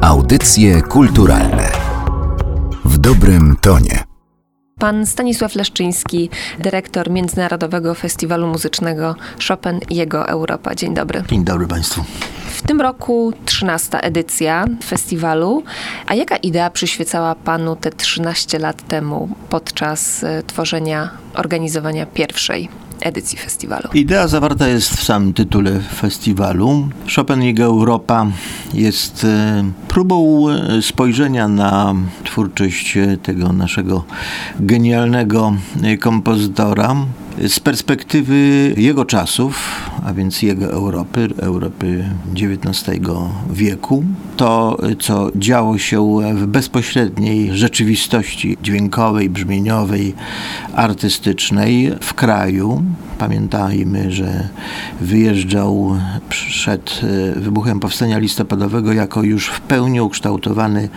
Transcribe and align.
Audycje 0.00 0.82
kulturalne 0.82 1.72
w 2.84 2.98
dobrym 2.98 3.56
tonie. 3.60 4.04
Pan 4.78 5.06
Stanisław 5.06 5.54
Leszczyński, 5.54 6.30
dyrektor 6.58 7.10
Międzynarodowego 7.10 7.94
Festiwalu 7.94 8.46
Muzycznego 8.46 9.14
Chopin 9.48 9.80
i 9.90 9.96
jego 9.96 10.28
Europa. 10.28 10.74
Dzień 10.74 10.94
dobry. 10.94 11.22
Dzień 11.28 11.44
dobry 11.44 11.66
Państwu. 11.66 12.04
W 12.50 12.62
tym 12.62 12.80
roku 12.80 13.32
13 13.44 14.00
edycja 14.00 14.64
festiwalu. 14.84 15.62
A 16.06 16.14
jaka 16.14 16.36
idea 16.36 16.70
przyświecała 16.70 17.34
Panu 17.34 17.76
te 17.76 17.90
13 17.90 18.58
lat 18.58 18.88
temu 18.88 19.28
podczas 19.48 20.24
e, 20.24 20.42
tworzenia, 20.42 21.10
organizowania 21.34 22.06
pierwszej 22.06 22.68
edycji 23.00 23.38
festiwalu? 23.38 23.88
Idea 23.94 24.28
zawarta 24.28 24.68
jest 24.68 24.90
w 24.90 25.02
samym 25.02 25.34
tytule 25.34 25.80
festiwalu. 25.80 26.88
Chopin 27.16 27.42
jego 27.42 27.64
Europa 27.64 28.26
jest 28.74 29.24
e, 29.24 29.64
próbą 29.88 30.48
e, 30.48 30.82
spojrzenia 30.82 31.48
na 31.48 31.94
twórczość 32.24 32.98
tego 33.22 33.52
naszego 33.52 34.04
genialnego 34.60 35.52
kompozytora 36.00 36.96
z 37.46 37.60
perspektywy 37.60 38.74
jego 38.76 39.04
czasów, 39.04 39.80
a 40.04 40.12
więc 40.12 40.42
jego 40.42 40.66
Europy, 40.72 41.28
Europy 41.36 42.04
XIX 42.36 43.00
wieku, 43.50 44.04
to 44.36 44.78
co 45.00 45.30
działo 45.36 45.78
się 45.78 46.18
w 46.34 46.46
bezpośredniej 46.46 47.56
rzeczywistości 47.56 48.56
dźwiękowej, 48.62 49.30
brzmieniowej, 49.30 50.14
artystycznej 50.74 51.92
w 52.00 52.14
kraju. 52.14 52.82
Pamiętajmy, 53.18 54.12
że 54.12 54.48
wyjeżdżał 55.00 55.96
przed 56.58 57.00
e, 57.36 57.40
wybuchem 57.40 57.80
powstania 57.80 58.18
listopadowego 58.18 58.92
jako 58.92 59.22
już 59.22 59.46
w 59.48 59.60
pełni 59.60 60.00
ukształtowany 60.00 60.88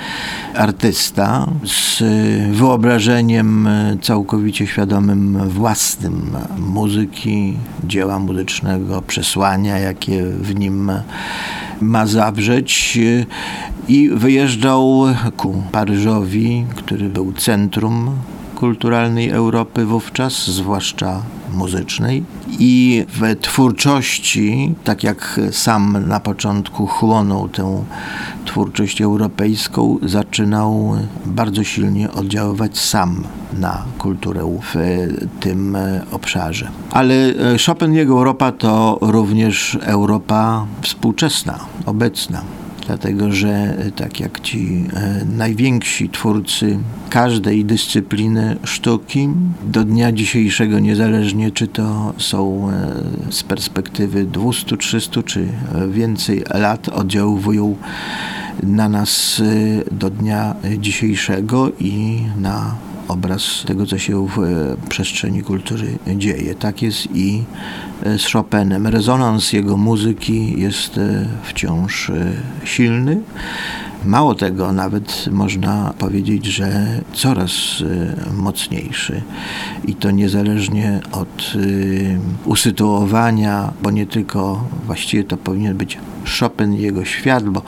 artysta 0.56 1.48
z 1.66 2.04
wyobrażeniem 2.52 3.70
całkowicie 4.02 4.68
świadomym 4.68 5.50
własnym 5.50 6.38
muzyki, 6.58 7.58
dzieła 7.84 8.20
muzycznego, 8.20 9.02
przesłania, 9.02 9.78
jakie 9.78 10.24
w 10.24 10.56
nim 10.56 10.92
ma 11.82 12.08
zawrzeć 12.08 13.00
i 13.88 14.10
wyjeżdżał 14.10 15.06
ku 15.38 15.64
Paryżowi, 15.72 16.66
który 16.76 17.10
był 17.10 17.34
centrum 17.34 18.12
kulturalnej 18.62 19.30
Europy 19.30 19.86
wówczas, 19.86 20.48
zwłaszcza 20.48 21.22
muzycznej. 21.54 22.24
I 22.60 23.06
w 23.10 23.40
twórczości, 23.42 24.76
tak 24.84 25.04
jak 25.04 25.40
sam 25.52 26.08
na 26.08 26.20
początku 26.20 26.88
chłonął 26.88 27.50
tę 27.50 27.84
twórczość 28.46 29.02
europejską, 29.02 29.98
zaczynał 30.04 30.96
bardzo 31.26 31.64
silnie 31.64 32.12
oddziaływać 32.12 32.80
sam 32.80 33.24
na 33.60 33.84
kulturę 33.98 34.58
w 34.74 34.76
tym 35.40 35.78
obszarze. 36.12 36.68
Ale 36.92 37.14
Chopin 37.66 37.94
jego 37.94 38.14
Europa 38.14 38.52
to 38.52 38.98
również 39.02 39.78
Europa 39.82 40.66
współczesna, 40.82 41.60
obecna 41.86 42.42
dlatego 42.88 43.32
że 43.32 43.78
tak 43.96 44.20
jak 44.20 44.40
ci 44.40 44.86
e, 44.94 45.26
najwięksi 45.26 46.10
twórcy 46.10 46.80
każdej 47.10 47.66
dyscypliny 47.66 48.58
sztuki 48.64 49.30
do 49.64 49.84
dnia 49.84 50.12
dzisiejszego, 50.12 50.80
niezależnie 50.80 51.52
czy 51.52 51.68
to 51.68 52.14
są 52.18 52.70
e, 52.70 53.32
z 53.32 53.44
perspektywy 53.44 54.26
200, 54.26 54.78
300 54.78 55.24
czy 55.24 55.48
więcej 55.90 56.44
lat, 56.54 56.90
oddziaływują 56.90 57.76
na 58.64 58.90
nas 58.90 59.42
e, 59.90 59.96
do 59.96 60.10
dnia 60.10 60.56
dzisiejszego 60.80 61.72
i 61.80 62.22
na 62.38 62.76
obraz 63.12 63.64
tego, 63.68 63.86
co 63.86 63.98
się 63.98 64.28
w 64.28 64.38
przestrzeni 64.90 65.42
kultury 65.44 65.98
dzieje. 66.16 66.56
Tak 66.56 66.82
jest 66.82 67.08
i 67.16 67.44
z 68.18 68.32
Chopinem. 68.32 68.88
Rezonans 68.88 69.54
jego 69.54 69.78
muzyki 69.78 70.60
jest 70.60 70.98
e, 70.98 71.26
wciąż 71.44 72.10
e, 72.10 72.32
silny. 72.64 73.22
Mało 74.06 74.36
tego, 74.36 74.72
nawet 74.72 75.30
można 75.32 75.94
powiedzieć, 75.98 76.46
że 76.46 76.88
coraz 77.14 77.52
e, 77.52 78.34
mocniejszy 78.34 79.22
i 79.86 79.96
to 79.96 80.12
niezależnie 80.12 81.00
od 81.12 81.54
usytuowania, 82.46 83.74
bo 83.84 83.92
nie 83.92 84.06
tylko, 84.06 84.64
właściwie 84.86 85.24
to 85.24 85.38
powinien 85.38 85.78
być 85.78 85.98
Chopin 86.40 86.74
i 86.74 86.82
jego 86.82 87.06
świat, 87.06 87.44
bo 87.44 87.62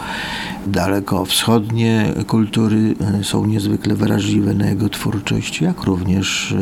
daleko 0.68 1.26
wschodnie 1.26 2.14
kultury 2.28 2.96
e, 3.20 3.24
są 3.24 3.46
niezwykle 3.46 3.96
wrażliwe 3.96 4.54
na 4.54 4.66
jego 4.70 4.90
twórczość, 4.90 5.62
jak 5.62 5.84
również 5.84 6.56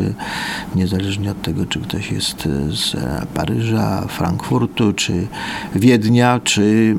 niezależnie 0.75 1.31
od 1.31 1.41
tego, 1.41 1.65
czy 1.65 1.79
ktoś 1.79 2.11
jest 2.11 2.49
z 2.69 2.95
Paryża, 3.33 4.07
Frankfurtu, 4.07 4.93
czy 4.93 5.27
Wiednia, 5.75 6.39
czy 6.43 6.95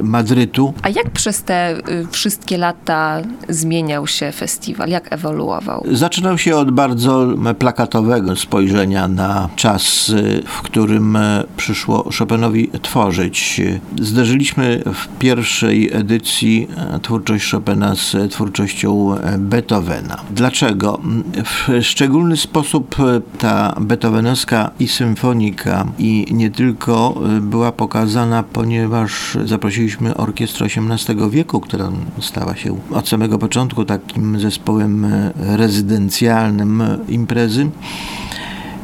Madrytu. 0.00 0.74
A 0.82 0.88
jak 0.88 1.10
przez 1.10 1.42
te 1.42 1.82
wszystkie 2.10 2.58
lata 2.58 3.22
zmieniał 3.48 4.06
się 4.06 4.32
festiwal? 4.32 4.88
Jak 4.88 5.12
ewoluował? 5.12 5.84
Zaczynał 5.92 6.38
się 6.38 6.56
od 6.56 6.70
bardzo 6.70 7.28
plakatowego 7.58 8.36
spojrzenia 8.36 9.08
na 9.08 9.48
czas, 9.56 10.12
w 10.46 10.62
którym 10.62 11.18
przyszło 11.56 12.10
Chopinowi 12.18 12.70
tworzyć. 12.82 13.60
Zderzyliśmy 14.00 14.82
w 14.94 15.18
pierwszej 15.18 15.90
edycji 15.92 16.68
e, 16.76 17.00
twórczość 17.00 17.50
Chopina 17.50 17.94
z 17.94 18.32
twórczością 18.32 19.18
e, 19.18 19.38
Beethovena. 19.38 20.16
Dlaczego? 20.30 21.00
W 21.44 21.84
szczególny 21.84 22.36
sposób 22.36 22.96
e, 23.00 23.20
ta 23.38 23.74
beethovenowska 23.80 24.70
i 24.80 24.88
symfonika 24.88 25.86
i 25.98 26.26
nie 26.30 26.50
tylko 26.50 27.20
była 27.40 27.72
pokazana, 27.72 28.42
ponieważ 28.42 29.38
zaprosiliśmy 29.44 30.16
orkiestrę 30.16 30.66
XVIII 30.66 31.30
wieku, 31.30 31.60
która 31.60 31.87
stała 32.20 32.56
się 32.56 32.78
od 32.90 33.08
samego 33.08 33.38
początku 33.38 33.84
takim 33.84 34.40
zespołem 34.40 35.06
rezydencjalnym 35.36 36.82
imprezy 37.08 37.70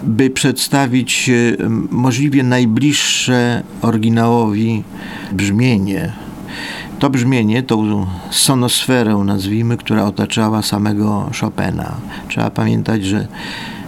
by 0.03 0.31
przedstawić 0.31 1.31
możliwie 1.91 2.43
najbliższe 2.43 3.63
oryginałowi 3.83 4.83
brzmienie 5.33 6.13
to 6.99 7.11
brzmienie, 7.11 7.63
tą 7.63 8.07
sonosferę 8.31 9.23
nazwijmy, 9.25 9.77
która 9.77 10.05
otaczała 10.05 10.63
samego 10.63 11.31
Chopina. 11.41 11.95
Trzeba 12.29 12.51
pamiętać, 12.51 13.05
że 13.05 13.27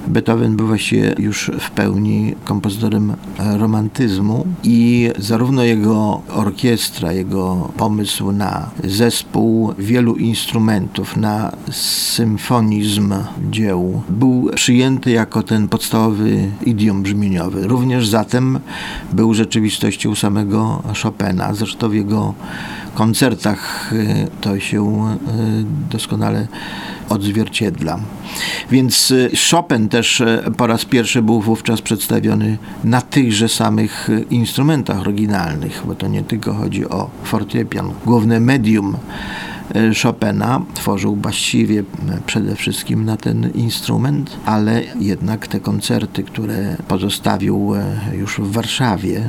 Beethoven 0.07 0.57
był 0.57 0.67
właściwie 0.67 1.15
już 1.19 1.51
w 1.61 1.71
pełni 1.71 2.35
kompozytorem 2.45 3.15
romantyzmu 3.39 4.47
i 4.63 5.11
zarówno 5.19 5.63
jego 5.63 6.23
orkiestra, 6.29 7.13
jego 7.13 7.69
pomysł 7.77 8.33
na 8.33 8.71
zespół 8.85 9.75
wielu 9.79 10.15
instrumentów, 10.17 11.17
na 11.17 11.53
symfonizm 11.71 13.15
dzieł 13.51 14.03
był 14.09 14.51
przyjęty 14.55 15.11
jako 15.11 15.43
ten 15.43 15.69
podstawowy 15.69 16.51
idiom 16.67 17.03
brzmieniowy. 17.03 17.67
Również 17.67 18.09
zatem 18.09 18.59
był 19.13 19.35
rzeczywistością 19.35 20.15
samego 20.15 20.83
Chopina. 21.03 21.55
Zresztą 21.55 21.89
w 21.89 21.95
jego 21.95 22.35
koncertach 22.97 23.93
y, 23.93 24.27
to 24.41 24.61
się 24.61 24.83
y, 24.83 25.91
doskonale 25.91 26.47
odzwierciedla. 27.09 27.99
Więc 28.71 29.11
y, 29.11 29.31
Chopin 29.51 29.89
też 29.89 30.23
po 30.57 30.67
raz 30.67 30.85
pierwszy 30.85 31.23
był 31.23 31.41
wówczas 31.41 31.83
przedstawiony 31.83 32.59
na 32.85 33.01
tychże 33.01 33.49
samych 33.49 34.09
instrumentach 34.31 35.01
oryginalnych, 35.01 35.83
bo 35.87 35.95
to 35.95 36.09
nie 36.09 36.23
tylko 36.23 36.55
chodzi 36.55 36.89
o 36.89 37.11
fortepian. 37.25 37.91
Główne 38.07 38.41
medium 38.41 38.97
Chopina 40.03 40.61
tworzył 40.75 41.17
właściwie 41.17 41.83
przede 42.27 42.57
wszystkim 42.57 43.05
na 43.05 43.17
ten 43.17 43.51
instrument, 43.51 44.37
ale 44.45 44.83
jednak 45.01 45.49
te 45.49 45.61
koncerty, 45.61 46.23
które 46.23 46.77
pozostawił 46.89 47.73
już 48.13 48.39
w 48.39 48.53
Warszawie, 48.53 49.23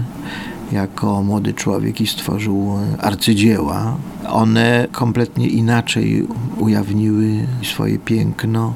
jako 0.72 1.24
młody 1.24 1.54
człowiek 1.54 2.02
i 2.02 2.08
stworzył 2.08 2.80
arcydzieła. 3.00 3.98
One 4.30 4.88
kompletnie 4.92 5.48
inaczej 5.48 6.28
ujawniły 6.58 7.48
swoje 7.64 8.00
piękno 8.00 8.74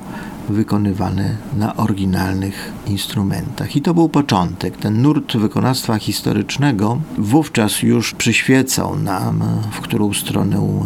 wykonywane 0.50 1.36
na 1.58 1.76
oryginalnych 1.76 2.72
instrumentach. 2.88 3.76
I 3.76 3.82
to 3.82 3.94
był 3.94 4.10
początek. 4.10 4.78
Ten 4.78 5.02
nurt 5.02 5.38
wykonawstwa 5.38 6.00
historycznego 6.00 7.02
wówczas 7.18 7.82
już 7.84 8.14
przyświecał 8.14 9.00
nam, 9.00 9.44
w 9.72 9.80
którą 9.80 10.14
stronę 10.14 10.84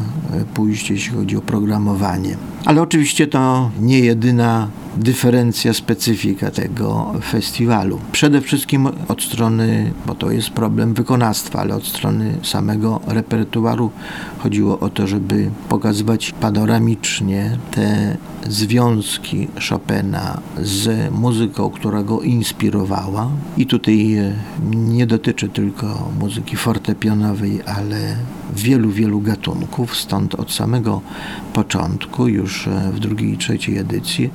pójść, 0.53 0.89
jeśli 0.89 1.15
chodzi 1.15 1.37
o 1.37 1.41
programowanie. 1.41 2.37
Ale 2.65 2.81
oczywiście 2.81 3.27
to 3.27 3.71
nie 3.81 3.99
jedyna 3.99 4.67
dyferencja, 4.97 5.73
specyfika 5.73 6.51
tego 6.51 7.13
festiwalu. 7.31 7.99
Przede 8.11 8.41
wszystkim 8.41 8.87
od 9.07 9.23
strony, 9.23 9.93
bo 10.05 10.15
to 10.15 10.31
jest 10.31 10.49
problem 10.49 10.93
wykonawstwa, 10.93 11.59
ale 11.59 11.75
od 11.75 11.87
strony 11.87 12.37
samego 12.43 13.01
repertuaru 13.07 13.91
chodziło 14.37 14.79
o 14.79 14.89
to, 14.89 15.07
żeby 15.07 15.49
pokazywać 15.69 16.31
panoramicznie 16.31 17.57
te 17.71 18.17
związki 18.49 19.47
Chopina 19.69 20.41
z 20.61 21.11
muzyką, 21.11 21.69
która 21.69 22.03
go 22.03 22.21
inspirowała. 22.21 23.29
I 23.57 23.65
tutaj 23.65 24.17
nie 24.71 25.07
dotyczy 25.07 25.49
tylko 25.49 26.09
muzyki 26.19 26.55
fortepianowej, 26.55 27.61
ale 27.65 28.15
wielu, 28.55 28.89
wielu 28.89 29.21
gatunków. 29.21 29.95
Stąd 29.95 30.35
od 30.35 30.51
samego 30.51 31.01
początku, 31.53 32.27
już 32.27 32.67
e, 32.67 32.91
w 32.91 32.99
drugiej 32.99 33.33
i 33.33 33.37
trzeciej 33.37 33.77
edycji, 33.77 34.29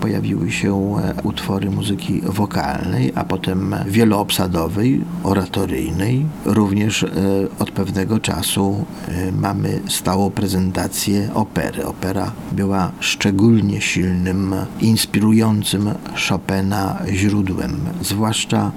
pojawiły 0.00 0.52
się 0.52 0.96
e, 0.98 1.22
utwory 1.22 1.70
muzyki 1.70 2.20
wokalnej, 2.20 3.12
a 3.14 3.24
potem 3.24 3.74
wieloobsadowej, 3.86 5.00
oratoryjnej. 5.22 6.26
Również 6.44 7.02
e, 7.02 7.08
od 7.58 7.70
pewnego 7.70 8.20
czasu 8.20 8.84
mamy 9.40 9.80
stałą 9.88 10.30
prezentację 10.30 11.30
opery. 11.34 11.86
Opera 11.86 12.32
była 12.52 12.92
szczególnie 13.00 13.80
silnym, 13.80 14.54
inspirującym 14.80 15.90
Chopina 16.28 16.98
źródłem, 17.12 17.80
zwłaszcza 18.02 18.72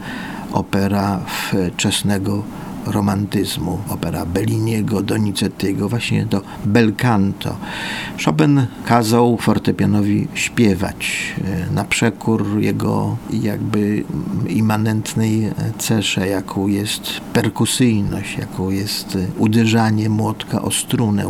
opera 0.52 1.20
wczesnego 1.28 2.44
romantyzmu, 2.86 3.80
opera 3.90 4.26
Belliniego, 4.26 5.02
Donizettiego, 5.02 5.90
właśnie 5.90 6.26
do 6.26 6.42
bel 6.66 6.94
canto. 6.96 7.56
Chopin 8.26 8.66
kazał 8.86 9.38
fortepianowi 9.38 10.28
śpiewać 10.34 11.34
e, 11.44 11.74
na 11.74 11.84
przekór 11.84 12.60
jego 12.60 13.18
jakby 13.34 14.04
immanentnej 14.48 15.52
cesze, 15.78 16.28
jaką 16.28 16.68
jest 16.68 17.22
perkusyjność, 17.34 18.38
jaką 18.38 18.70
jest 18.70 19.18
uderzanie 19.38 20.10
młotka 20.10 20.62
o 20.62 20.72
strunę. 20.72 21.26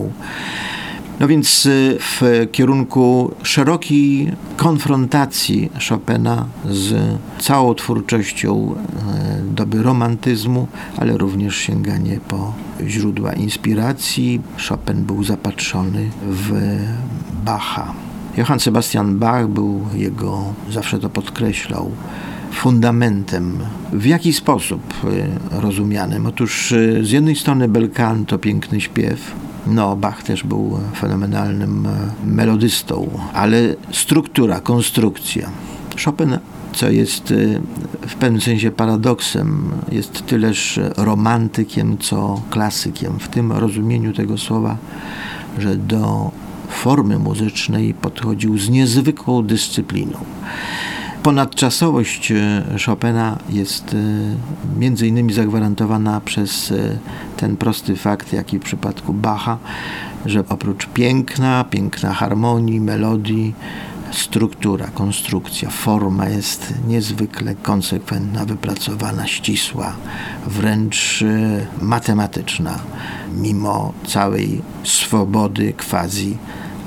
No 1.19 1.27
więc 1.27 1.65
y, 1.65 1.97
w 1.99 2.47
kierunku 2.51 3.31
szerokiej 3.43 4.31
konfrontacji 4.57 5.69
Chopina 5.89 6.45
z 6.69 6.95
całą 7.39 7.73
twórczością 7.73 8.75
y, 9.49 9.53
doby 9.53 9.83
romantyzmu, 9.83 10.67
ale 10.97 11.17
również 11.17 11.55
sięganie 11.55 12.19
po 12.27 12.53
źródła 12.87 13.33
inspiracji. 13.33 14.41
Chopin 14.69 15.03
był 15.03 15.23
zapatrzony 15.23 16.09
w 16.27 16.77
Bacha. 17.45 17.93
Johann 18.37 18.59
Sebastian 18.59 19.19
Bach 19.19 19.47
był 19.47 19.81
jego, 19.93 20.53
zawsze 20.71 20.99
to 20.99 21.09
podkreślał, 21.09 21.91
fundamentem. 22.51 23.57
W 23.93 24.05
jaki 24.05 24.33
sposób 24.33 24.81
y, 25.03 25.59
rozumianym? 25.61 26.25
Otóż 26.25 26.73
z 27.01 27.11
jednej 27.11 27.35
strony 27.35 27.67
belkan 27.67 28.25
to 28.25 28.37
piękny 28.37 28.81
śpiew, 28.81 29.35
no, 29.67 29.95
Bach 29.95 30.23
też 30.23 30.43
był 30.43 30.79
fenomenalnym 30.95 31.85
e, 31.85 32.25
melodystą, 32.25 33.19
ale 33.33 33.75
struktura, 33.91 34.59
konstrukcja. 34.59 35.49
Chopin 36.05 36.37
co 36.73 36.89
jest 36.89 37.31
e, 37.31 37.35
w 38.07 38.15
pewnym 38.15 38.41
sensie 38.41 38.71
paradoksem, 38.71 39.71
jest 39.91 40.25
tyleż 40.25 40.79
romantykiem, 40.97 41.97
co 41.97 42.41
klasykiem. 42.49 43.19
W 43.19 43.27
tym 43.27 43.51
rozumieniu 43.51 44.13
tego 44.13 44.37
słowa, 44.37 44.77
że 45.57 45.75
do 45.75 46.31
formy 46.69 47.19
muzycznej 47.19 47.93
podchodził 47.93 48.57
z 48.57 48.69
niezwykłą 48.69 49.43
dyscypliną 49.43 50.17
ponadczasowość 51.25 52.31
e, 52.31 52.63
Chopina 52.85 53.37
jest 53.49 53.93
e, 53.93 54.79
między 54.79 55.07
innymi 55.07 55.33
zagwarantowana 55.33 56.21
przez 56.21 56.71
e, 56.71 56.97
ten 57.37 57.57
prosty 57.57 57.95
fakt, 57.95 58.33
jaki 58.33 58.59
w 58.59 58.61
przypadku 58.61 59.13
Bacha, 59.13 59.57
że 60.25 60.43
oprócz 60.49 60.87
piękna, 60.87 61.63
piękna 61.69 62.13
harmonii, 62.13 62.81
melodii, 62.81 63.53
struktura, 64.11 64.87
konstrukcja, 64.87 65.69
forma 65.69 66.29
jest 66.29 66.73
niezwykle 66.87 67.55
konsekwentna, 67.55 68.45
wypracowana, 68.45 69.27
ścisła, 69.27 69.95
wręcz 70.47 71.23
matematyczna, 71.81 72.79
mimo 73.35 73.93
całej 74.07 74.61
swobody, 74.83 75.73
quasi 75.89 76.37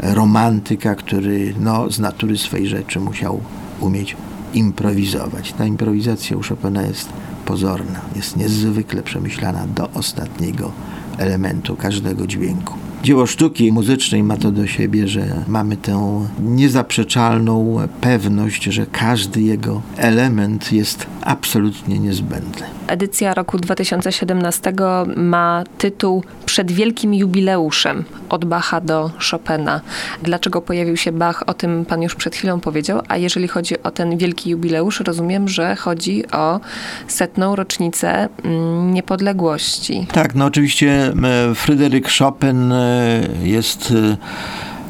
romantyka, 0.02 0.94
który 0.94 1.54
no, 1.60 1.90
z 1.90 1.98
natury 1.98 2.38
swej 2.38 2.66
rzeczy 2.66 3.00
musiał 3.00 3.40
umieć 3.80 4.16
improwizować. 4.54 5.52
Ta 5.52 5.66
improwizacja 5.66 6.36
u 6.36 6.42
Chopina 6.42 6.82
jest 6.82 7.08
pozorna, 7.44 8.00
jest 8.16 8.36
niezwykle 8.36 9.02
przemyślana 9.02 9.66
do 9.66 9.90
ostatniego 9.90 10.72
elementu 11.18 11.76
każdego 11.76 12.26
dźwięku. 12.26 12.87
Dzieło 13.02 13.26
sztuki 13.26 13.72
muzycznej 13.72 14.22
ma 14.22 14.36
to 14.36 14.50
do 14.50 14.66
siebie, 14.66 15.08
że 15.08 15.26
mamy 15.48 15.76
tę 15.76 16.26
niezaprzeczalną 16.40 17.78
pewność, 18.00 18.64
że 18.64 18.86
każdy 18.92 19.40
jego 19.40 19.82
element 19.96 20.72
jest 20.72 21.06
absolutnie 21.22 21.98
niezbędny. 21.98 22.66
Edycja 22.86 23.34
roku 23.34 23.58
2017 23.58 24.72
ma 25.16 25.64
tytuł 25.78 26.22
Przed 26.46 26.72
wielkim 26.72 27.14
jubileuszem 27.14 28.04
od 28.28 28.44
Bacha 28.44 28.80
do 28.80 29.10
Chopina. 29.30 29.80
Dlaczego 30.22 30.62
pojawił 30.62 30.96
się 30.96 31.12
Bach, 31.12 31.42
o 31.46 31.54
tym 31.54 31.84
pan 31.84 32.02
już 32.02 32.14
przed 32.14 32.36
chwilą 32.36 32.60
powiedział, 32.60 33.00
a 33.08 33.16
jeżeli 33.16 33.48
chodzi 33.48 33.82
o 33.82 33.90
ten 33.90 34.18
wielki 34.18 34.50
jubileusz, 34.50 35.00
rozumiem, 35.00 35.48
że 35.48 35.76
chodzi 35.76 36.30
o 36.30 36.60
setną 37.08 37.56
rocznicę 37.56 38.28
mm, 38.44 38.94
niepodległości. 38.94 40.06
Tak, 40.12 40.34
no 40.34 40.44
oczywiście 40.44 41.12
Fryderyk 41.54 42.08
Chopin 42.18 42.72
e, 42.88 43.48
jest 43.48 43.94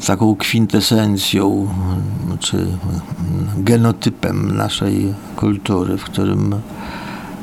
e, 0.01 0.05
taką 0.05 0.35
kwintesencją, 0.35 1.67
czy 2.39 2.67
genotypem 3.57 4.57
naszej 4.57 5.13
kultury, 5.35 5.97
w 5.97 6.03
którym 6.03 6.55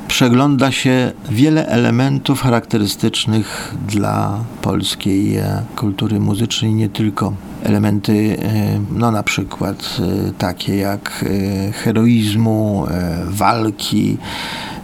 przegląda 0.08 0.72
się 0.72 1.12
wiele 1.30 1.66
elementów 1.66 2.40
charakterystycznych 2.40 3.74
dla 3.88 4.38
polskiej 4.62 5.38
kultury 5.76 6.20
muzycznej, 6.20 6.74
nie 6.74 6.88
tylko. 6.88 7.32
Elementy, 7.62 8.36
e, 8.42 8.80
no 8.92 9.10
na 9.10 9.22
przykład 9.22 9.96
e, 10.00 10.32
takie 10.32 10.76
jak 10.76 11.24
e, 11.68 11.72
heroizmu, 11.72 12.86
walki, 13.26 14.18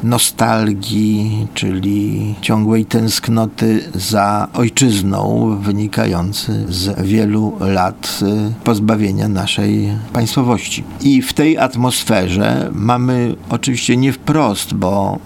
nostalgii, 0.03 1.47
czyli 1.55 2.35
ciągłej 2.41 2.85
tęsknoty 2.85 3.85
za 3.95 4.49
ojczyzną, 4.55 5.57
wynikający 5.63 6.65
z 6.69 7.03
wielu 7.03 7.53
lat 7.61 8.21
pozbawienia 8.65 9.29
naszej 9.29 9.89
państwowości. 10.13 10.85
I 11.01 11.23
w 11.23 11.33
tej 11.33 11.59
atmosferze 11.59 12.71
mamy 12.73 13.35
oczywiście 13.51 13.97
nie 13.97 14.13
wprost, 14.13 14.75
bo 14.75 15.19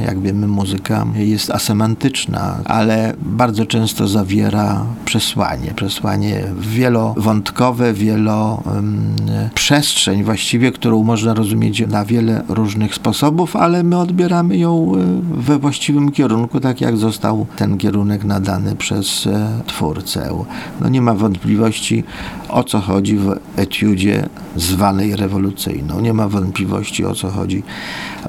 jak 0.00 0.20
wiemy, 0.20 0.46
muzyka 0.46 1.06
jest 1.14 1.50
asemantyczna, 1.50 2.58
ale 2.64 3.14
bardzo 3.22 3.66
często 3.66 4.08
zawiera 4.08 4.86
przesłanie. 5.04 5.72
Przesłanie 5.76 6.44
wielowątkowe, 6.58 7.92
wieloprzestrzeń 7.92 10.24
właściwie, 10.24 10.72
którą 10.72 11.04
można 11.04 11.34
rozumieć 11.34 11.86
na 11.86 12.04
wiele 12.04 12.42
różnych 12.48 12.94
sposobów, 12.94 13.56
ale 13.56 13.82
my 13.82 13.98
odbieramy 13.98 14.56
ją 14.56 14.92
e, 14.94 14.98
we 15.34 15.58
właściwym 15.58 16.12
kierunku, 16.12 16.60
tak 16.60 16.80
jak 16.80 16.96
został 16.96 17.46
ten 17.56 17.78
kierunek 17.78 18.24
nadany 18.24 18.76
przez 18.76 19.26
e, 19.26 19.60
twórcę. 19.66 20.44
No 20.80 20.88
nie 20.88 21.02
ma 21.02 21.14
wątpliwości, 21.14 22.04
o 22.48 22.64
co 22.64 22.80
chodzi 22.80 23.16
w 23.16 23.36
etiudzie 23.56 24.28
zwanej 24.56 25.16
rewolucyjną. 25.16 26.00
Nie 26.00 26.12
ma 26.12 26.28
wątpliwości, 26.28 27.04
o 27.04 27.14
co 27.14 27.30
chodzi 27.30 27.62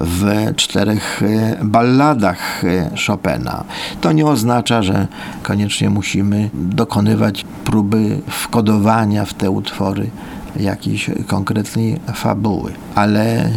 w 0.00 0.52
czterech 0.56 1.22
e, 1.22 1.55
balladach 1.62 2.64
e, 2.64 2.90
Chopina. 3.06 3.64
To 4.00 4.12
nie 4.12 4.26
oznacza, 4.26 4.82
że 4.82 5.06
koniecznie 5.42 5.90
musimy 5.90 6.50
dokonywać 6.54 7.44
próby 7.64 8.20
wkodowania 8.28 9.24
w 9.24 9.34
te 9.34 9.50
utwory 9.50 10.10
jakiejś 10.60 11.10
konkretnej 11.26 12.00
fabuły, 12.14 12.72
ale 12.94 13.50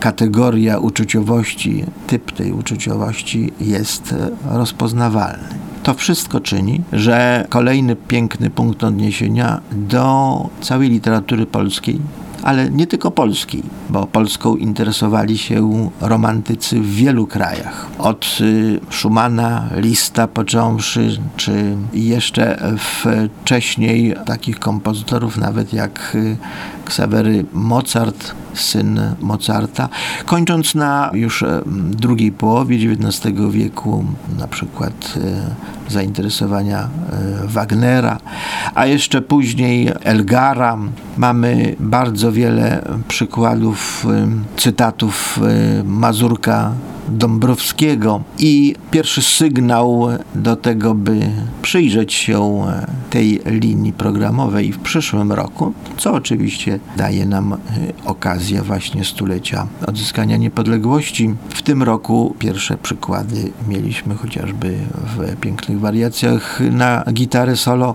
kategoria 0.00 0.78
uczuciowości, 0.78 1.84
typ 2.06 2.32
tej 2.32 2.52
uczuciowości 2.52 3.52
jest 3.60 4.12
e, 4.12 4.56
rozpoznawalny. 4.58 5.48
To 5.82 5.94
wszystko 5.94 6.40
czyni, 6.40 6.80
że 6.92 7.46
kolejny 7.48 7.96
piękny 7.96 8.50
punkt 8.50 8.84
odniesienia 8.84 9.60
do 9.72 10.48
całej 10.60 10.90
literatury 10.90 11.46
polskiej, 11.46 12.00
ale 12.42 12.70
nie 12.70 12.86
tylko 12.86 13.10
polskiej, 13.10 13.62
bo 13.90 14.06
Polską 14.06 14.56
interesowali 14.56 15.38
się 15.38 15.90
romantycy 16.00 16.80
w 16.80 16.94
wielu 16.94 17.26
krajach. 17.26 17.86
Od 17.98 18.38
y, 18.40 18.80
Schumana, 18.90 19.68
Lista 19.76 20.28
począwszy, 20.28 21.18
czy 21.36 21.76
jeszcze 21.92 22.72
wcześniej 22.76 24.14
takich 24.26 24.58
kompozytorów 24.58 25.36
nawet 25.36 25.72
jak 25.72 26.12
y, 26.14 26.36
Ksawery 26.84 27.44
Mozart, 27.52 28.34
syn 28.54 29.00
Mozarta, 29.20 29.88
kończąc 30.26 30.74
na 30.74 31.10
już 31.14 31.42
e, 31.42 31.62
drugiej 31.90 32.32
połowie 32.32 32.76
XIX 32.76 33.34
wieku 33.50 34.04
na 34.38 34.48
przykład 34.48 35.14
e, 35.88 35.92
zainteresowania 35.92 36.78
e, 36.78 36.88
Wagnera, 37.46 38.18
a 38.74 38.86
jeszcze 38.86 39.22
później 39.22 39.90
Elgara. 40.02 40.78
Mamy 41.16 41.76
bardzo 41.80 42.31
wiele 42.32 42.84
przykładów, 43.08 44.06
cytatów 44.56 45.40
Mazurka 45.84 46.72
Dąbrowskiego 47.08 48.22
i 48.38 48.74
pierwszy 48.90 49.22
sygnał 49.22 50.08
do 50.34 50.56
tego, 50.56 50.94
by 50.94 51.20
przyjrzeć 51.62 52.14
się 52.14 52.66
tej 53.10 53.40
linii 53.46 53.92
programowej 53.92 54.72
w 54.72 54.78
przyszłym 54.78 55.32
roku, 55.32 55.72
co 55.96 56.12
oczywiście 56.12 56.78
daje 56.96 57.26
nam 57.26 57.56
okazję 58.04 58.62
właśnie 58.62 59.04
stulecia 59.04 59.66
odzyskania 59.86 60.36
niepodległości. 60.36 61.34
W 61.48 61.62
tym 61.62 61.82
roku 61.82 62.34
pierwsze 62.38 62.76
przykłady 62.76 63.52
mieliśmy 63.68 64.14
chociażby 64.14 64.78
w 65.16 65.36
pięknych 65.40 65.80
wariacjach 65.80 66.60
na 66.70 67.04
gitarę 67.12 67.56
solo 67.56 67.94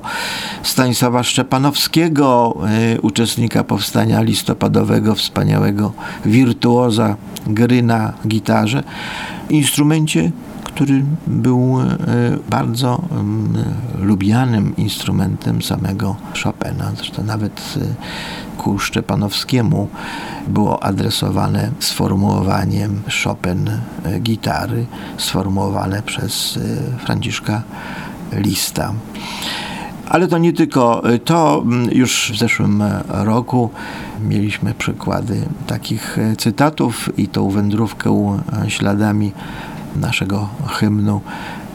Stanisława 0.63 1.23
Szczepanowskiego, 1.23 2.57
uczestnika 3.01 3.63
powstania 3.63 4.21
listopadowego, 4.21 5.15
wspaniałego 5.15 5.93
wirtuoza 6.25 7.15
gry 7.47 7.83
na 7.83 8.13
gitarze, 8.27 8.83
instrumencie, 9.49 10.31
który 10.63 11.03
był 11.27 11.81
e, 11.81 11.87
bardzo 12.49 13.01
lubianym 14.01 14.75
instrumentem 14.75 15.61
samego 15.61 16.15
Chopina. 16.43 16.91
Zresztą 16.95 17.23
nawet 17.23 17.75
e, 17.81 17.85
ku 18.57 18.79
Szczepanowskiemu 18.79 19.87
było 20.47 20.83
adresowane 20.83 21.71
sformułowanie 21.79 22.89
Chopin 23.23 23.69
e, 23.69 24.19
gitary, 24.19 24.85
sformułowane 25.17 26.01
przez 26.01 26.59
Franciszka 27.05 27.63
Lista. 28.33 28.93
Ale 30.09 30.27
to 30.27 30.37
nie 30.37 30.53
tylko 30.53 31.03
to. 31.25 31.63
Już 31.91 32.31
w 32.35 32.39
zeszłym 32.39 32.83
roku 33.09 33.69
mieliśmy 34.29 34.73
przykłady 34.73 35.41
takich 35.67 36.17
cytatów 36.37 37.19
i 37.19 37.27
tą 37.27 37.49
wędrówkę 37.49 38.39
śladami 38.67 39.31
naszego 39.95 40.49
hymnu 40.67 41.21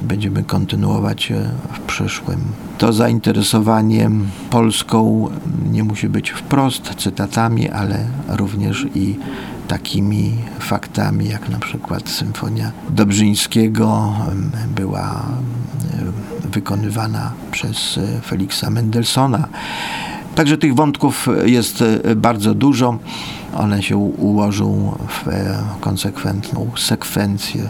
będziemy 0.02 0.44
kontynuować 0.44 1.32
w 1.72 1.80
przyszłym. 1.80 2.40
To 2.78 2.92
zainteresowanie 2.92 4.10
Polską 4.50 5.28
nie 5.72 5.84
musi 5.84 6.08
być 6.08 6.30
wprost 6.30 6.94
cytatami, 6.96 7.68
ale 7.68 8.04
również 8.28 8.86
i 8.94 9.16
takimi 9.68 10.32
faktami, 10.58 11.28
jak 11.28 11.48
na 11.48 11.58
przykład 11.58 12.08
Symfonia 12.08 12.72
Dobrzyńskiego 12.90 14.12
była 14.76 15.22
wykonywana 16.52 17.32
przez 17.50 18.00
Feliksa 18.25 18.71
Mendelssohna. 18.71 19.49
Także 20.35 20.59
tych 20.59 20.75
wątków 20.75 21.28
jest 21.44 21.85
bardzo 22.16 22.54
dużo. 22.54 22.99
One 23.56 23.82
się 23.82 23.97
ułożą 23.97 24.99
w 25.09 25.30
konsekwentną 25.80 26.71
sekwencję 26.76 27.68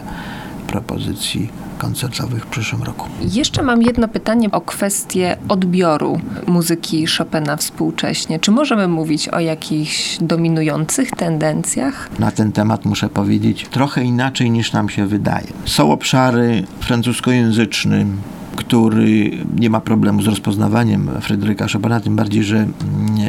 propozycji 0.67 1.49
koncertowych 1.77 2.43
w 2.43 2.47
przyszłym 2.47 2.83
roku. 2.83 3.09
Jeszcze 3.21 3.61
mam 3.61 3.81
jedno 3.81 4.07
pytanie 4.07 4.51
o 4.51 4.61
kwestię 4.61 5.37
odbioru 5.49 6.19
muzyki 6.47 7.05
Chopina 7.17 7.57
współcześnie. 7.57 8.39
Czy 8.39 8.51
możemy 8.51 8.87
mówić 8.87 9.27
o 9.27 9.39
jakichś 9.39 10.17
dominujących 10.21 11.11
tendencjach? 11.11 12.09
Na 12.19 12.31
ten 12.31 12.51
temat 12.51 12.85
muszę 12.85 13.09
powiedzieć 13.09 13.67
trochę 13.71 14.03
inaczej 14.03 14.51
niż 14.51 14.73
nam 14.73 14.89
się 14.89 15.07
wydaje. 15.07 15.47
Są 15.65 15.91
obszary 15.91 16.63
francuskojęzyczne, 16.79 18.05
który 18.55 19.31
nie 19.59 19.69
ma 19.69 19.81
problemu 19.81 20.21
z 20.21 20.27
rozpoznawaniem 20.27 21.09
Fryderyka 21.21 21.67
Chopina, 21.67 21.99
tym 21.99 22.15
bardziej, 22.15 22.43
że 22.43 22.57
mm, 22.57 22.71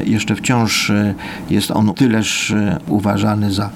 jeszcze 0.07 0.37
wciąż 0.37 0.91
e, 0.91 1.15
jest 1.51 1.71
on 1.71 1.95
tyleż 1.95 2.51
e, 2.51 2.79
uważany 2.89 3.53
za 3.53 3.71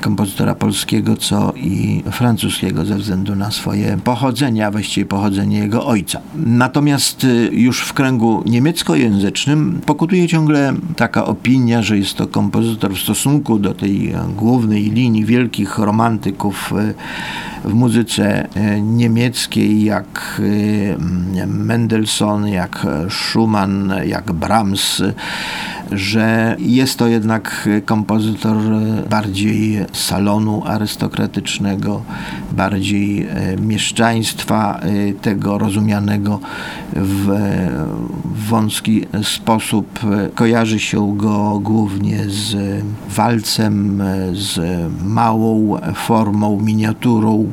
kompozytora 0.00 0.54
polskiego, 0.54 1.16
co 1.16 1.52
i 1.56 2.02
francuskiego 2.10 2.84
ze 2.84 2.96
względu 2.96 3.36
na 3.36 3.50
swoje 3.50 3.98
pochodzenie, 4.04 4.66
a 4.66 4.70
właściwie 4.70 5.06
pochodzenie 5.06 5.58
jego 5.58 5.86
ojca. 5.86 6.20
Natomiast 6.34 7.24
e, 7.24 7.28
już 7.54 7.80
w 7.80 7.92
kręgu 7.92 8.42
niemieckojęzycznym 8.46 9.80
pokutuje 9.86 10.28
ciągle 10.28 10.74
taka 10.96 11.24
opinia, 11.24 11.82
że 11.82 11.98
jest 11.98 12.14
to 12.14 12.26
kompozytor 12.26 12.94
w 12.94 13.02
stosunku 13.02 13.58
do 13.58 13.74
tej 13.74 14.14
głównej 14.36 14.90
linii 14.90 15.24
wielkich 15.24 15.78
romantyków 15.78 16.72
w 17.64 17.74
muzyce 17.74 18.48
niemieckiej, 18.82 19.84
jak 19.84 20.42
Mendelssohn, 21.46 22.46
jak 22.46 22.86
Schumann, 23.08 23.92
jak 24.06 24.32
Brahms, 24.32 25.02
że 25.92 26.56
jest 26.58 26.98
to 26.98 27.06
jednak 27.06 27.68
kompozytor 27.84 28.56
bardziej 29.10 29.86
salonu 29.92 30.62
arystokratycznego, 30.66 32.02
bardziej 32.52 33.26
e, 33.26 33.56
mieszczaństwa 33.56 34.80
e, 34.80 35.12
tego 35.12 35.58
rozumianego 35.58 36.40
w 36.92 37.28
wąski 38.24 39.06
sposób. 39.22 40.00
Kojarzy 40.34 40.78
się 40.78 41.16
go 41.16 41.58
głównie 41.58 42.18
z 42.28 42.82
walcem, 43.08 44.02
z 44.32 44.60
małą 45.04 45.76
formą, 45.94 46.60
miniaturą 46.60 47.52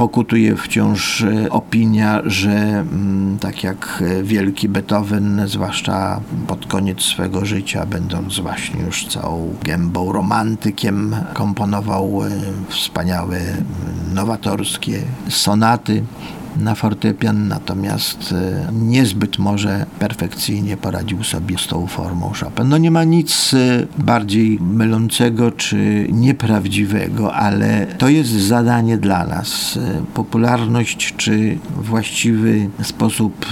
pokutuje 0.00 0.56
wciąż 0.56 1.22
e, 1.22 1.50
opinia, 1.50 2.22
że 2.24 2.50
mm, 2.50 3.38
tak 3.38 3.64
jak 3.64 4.02
e, 4.06 4.22
wielki 4.22 4.68
Beethoven, 4.68 5.42
zwłaszcza 5.46 6.20
pod 6.46 6.66
koniec 6.66 7.02
swego 7.02 7.44
życia, 7.44 7.86
będąc 7.86 8.40
właśnie 8.40 8.80
już 8.82 9.06
całą 9.06 9.54
gębą 9.62 10.12
romantykiem, 10.12 11.16
komponował 11.34 12.22
e, 12.24 12.30
wspaniałe, 12.68 13.40
nowatorskie 14.14 15.02
sonaty 15.28 16.02
na 16.56 16.74
fortepian, 16.74 17.48
natomiast 17.48 18.32
e, 18.32 18.72
niezbyt 18.72 19.38
może 19.38 19.86
perfekcyjnie 19.98 20.76
poradził 20.76 21.24
sobie 21.24 21.58
z 21.58 21.66
tą 21.66 21.86
formą 21.86 22.32
Chopin. 22.40 22.68
No 22.68 22.78
nie 22.78 22.90
ma 22.90 23.04
nic 23.04 23.54
e, 23.54 23.86
bardziej 23.98 24.58
mylącego 24.60 25.52
czy 25.52 26.06
nieprawdziwego, 26.12 27.34
ale 27.34 27.86
to 27.98 28.08
jest 28.08 28.30
zadanie 28.30 28.98
dla 28.98 29.26
nas. 29.26 29.78
E, 29.82 30.02
popularność 30.14 31.14
czy 31.16 31.58
właściwy 31.76 32.68
sposób 32.82 33.46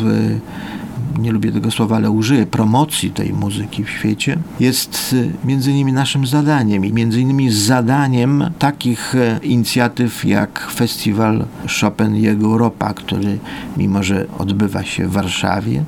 nie 1.18 1.32
lubię 1.32 1.52
tego 1.52 1.70
słowa, 1.70 1.96
ale 1.96 2.10
użyję, 2.10 2.46
promocji 2.46 3.10
tej 3.10 3.32
muzyki 3.32 3.84
w 3.84 3.90
świecie, 3.90 4.38
jest 4.60 5.12
y, 5.12 5.32
między 5.44 5.70
innymi 5.70 5.92
naszym 5.92 6.26
zadaniem 6.26 6.84
i 6.84 6.92
między 6.92 7.20
innymi 7.20 7.50
zadaniem 7.50 8.44
takich 8.58 9.14
e, 9.14 9.40
inicjatyw 9.42 10.24
jak 10.24 10.68
festiwal 10.74 11.44
Chopin 11.80 12.16
i 12.16 12.28
Europa, 12.28 12.94
który 12.94 13.38
mimo, 13.76 14.02
że 14.02 14.26
odbywa 14.38 14.84
się 14.84 15.08
w 15.08 15.12
Warszawie, 15.12 15.84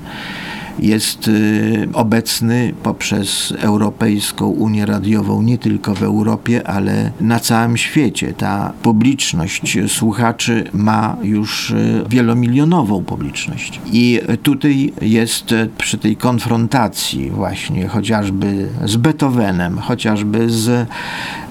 jest 0.79 1.29
y, 1.29 1.89
obecny 1.93 2.75
poprzez 2.83 3.55
Europejską 3.59 4.47
Unię 4.47 4.87
Radiową 4.87 5.43
nie 5.43 5.59
tylko 5.59 5.95
w 5.95 6.03
Europie, 6.03 6.67
ale 6.69 7.13
na 7.21 7.41
całym 7.41 7.77
świecie. 7.77 8.33
Ta 8.33 8.73
publiczność 8.83 9.79
słuchaczy 9.89 10.65
ma 10.73 11.17
już 11.23 11.71
y, 11.71 12.05
wielomilionową 12.09 13.05
publiczność. 13.05 13.81
I 13.93 14.21
tutaj 14.43 14.93
jest 15.03 15.55
przy 15.79 15.99
tej 15.99 16.17
konfrontacji 16.17 17.31
właśnie 17.31 17.89
chociażby 17.89 18.69
z 18.85 18.97
Beethovenem, 18.97 19.79
chociażby 19.79 20.51
z 20.51 20.89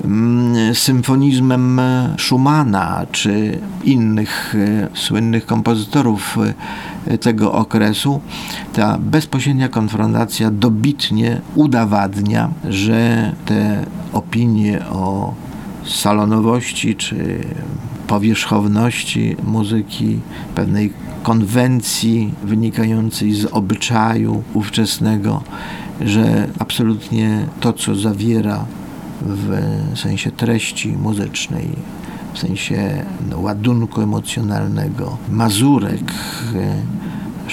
mm, 0.06 0.76
symfonizmem 0.76 1.82
Schumana 2.18 3.06
czy 3.12 3.60
innych 3.84 4.56
y, 4.56 4.88
słynnych 4.94 5.46
kompozytorów 5.46 6.38
tego 7.18 7.54
okresu, 7.54 8.22
ta 8.74 8.98
bezpośrednia 8.98 9.70
konfrontacja 9.70 10.52
dobitnie 10.52 11.42
udowadnia, 11.56 12.50
że 12.70 13.32
te 13.46 13.86
opinie 14.14 14.86
o 14.86 15.34
salonowości 15.86 16.96
czy 16.96 17.40
powierzchowności 18.08 19.36
muzyki, 19.44 20.20
pewnej 20.56 20.94
konwencji 21.24 22.34
wynikającej 22.44 23.34
z 23.34 23.46
obyczaju 23.46 24.44
ówczesnego, 24.54 25.44
że 26.02 26.48
absolutnie 26.60 27.46
to, 27.60 27.74
co 27.74 27.96
zawiera 27.96 28.66
w 29.22 29.58
sensie 29.96 30.32
treści 30.32 30.88
muzycznej, 30.98 31.68
w 32.34 32.40
sensie 32.40 33.06
no, 33.30 33.40
ładunku 33.40 34.02
emocjonalnego, 34.02 35.18
mazurek 35.30 36.14
e, 36.56 36.76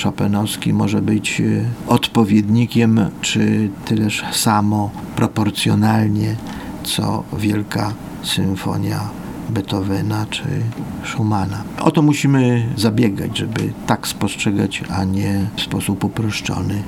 Chopinowski 0.03 0.73
może 0.73 1.03
być 1.03 1.41
e, 1.41 1.45
odpowiednikiem, 1.87 3.01
czy 3.21 3.69
tyleż 3.85 4.25
samo 4.33 4.91
proporcjonalnie, 5.17 6.37
co 6.85 7.23
wielka 7.39 7.93
symfonia 8.23 9.01
Beethovena 9.51 10.27
czy 10.31 10.43
Schumana. 11.05 11.63
O 11.81 11.91
to 11.91 12.03
musimy 12.03 12.67
zabiegać, 12.77 13.39
żeby 13.39 13.73
tak 13.87 14.09
spostrzegać, 14.09 14.85
a 14.91 15.05
nie 15.05 15.47
w 15.57 15.61
sposób 15.61 16.05
uproszczony 16.05 16.83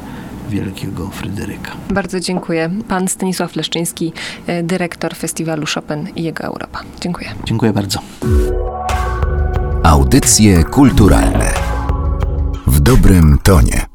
wielkiego 0.49 1.09
Fryderyka. 1.09 1.73
Bardzo 1.91 2.21
dziękuję. 2.21 2.71
Pan 2.89 3.09
Stanisław 3.09 3.57
Leszczyński, 3.57 4.13
e, 4.47 4.63
dyrektor 4.63 5.17
festiwalu 5.17 5.67
Chopin 5.75 6.09
i 6.17 6.23
jego 6.23 6.45
Europa. 6.45 6.81
Dziękuję. 7.01 7.29
Dziękuję 7.45 7.73
bardzo. 7.73 7.99
Audycje 9.83 10.65
kulturalne 10.65 11.53
w 12.67 12.81
dobrym 12.81 13.39
tonie. 13.43 13.88